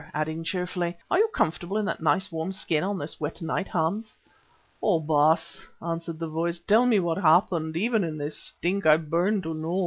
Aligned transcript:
adding 0.15 0.43
cheerfully, 0.43 0.97
"Are 1.11 1.19
you 1.19 1.27
comfortable 1.31 1.77
in 1.77 1.85
that 1.85 2.01
nice 2.01 2.31
warm 2.31 2.51
skin 2.53 2.83
on 2.83 2.97
this 2.97 3.19
wet 3.21 3.39
night, 3.39 3.67
Hans?" 3.67 4.17
"Oh! 4.81 4.99
Baas," 4.99 5.63
answered 5.79 6.17
the 6.17 6.27
voice, 6.27 6.59
"tell 6.59 6.87
me 6.87 6.99
what 6.99 7.19
happened. 7.19 7.77
Even 7.77 8.03
in 8.03 8.17
this 8.17 8.35
stink 8.35 8.87
I 8.87 8.97
burn 8.97 9.43
to 9.43 9.53
know." 9.53 9.79